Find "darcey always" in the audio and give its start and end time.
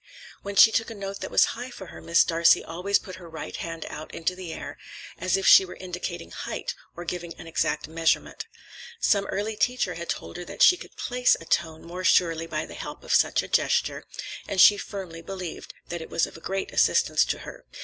2.23-2.97